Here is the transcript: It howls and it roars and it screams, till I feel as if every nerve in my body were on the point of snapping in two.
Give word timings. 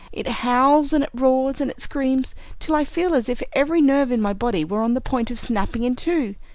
It 0.11 0.25
howls 0.27 0.93
and 0.93 1.03
it 1.03 1.11
roars 1.13 1.61
and 1.61 1.69
it 1.69 1.79
screams, 1.79 2.33
till 2.57 2.73
I 2.73 2.85
feel 2.85 3.13
as 3.13 3.29
if 3.29 3.43
every 3.53 3.81
nerve 3.83 4.11
in 4.11 4.19
my 4.19 4.33
body 4.33 4.65
were 4.65 4.81
on 4.81 4.95
the 4.95 4.99
point 4.99 5.29
of 5.29 5.39
snapping 5.39 5.83
in 5.83 5.95
two. 5.95 6.33